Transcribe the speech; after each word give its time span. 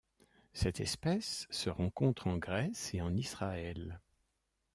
Cette 0.53 0.79
espèce 0.79 1.45
se 1.51 1.69
rencontre 1.69 2.25
en 2.25 2.39
Grèce 2.39 2.91
et 2.95 3.01
en 3.01 3.15
Israël. 3.15 3.99